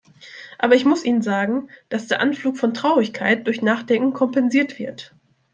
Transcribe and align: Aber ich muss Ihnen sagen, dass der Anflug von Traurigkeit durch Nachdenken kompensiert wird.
Aber 0.57 0.73
ich 0.73 0.83
muss 0.83 1.05
Ihnen 1.05 1.21
sagen, 1.21 1.69
dass 1.89 2.07
der 2.07 2.21
Anflug 2.21 2.57
von 2.57 2.73
Traurigkeit 2.73 3.45
durch 3.45 3.61
Nachdenken 3.61 4.13
kompensiert 4.13 4.79
wird. 4.79 5.13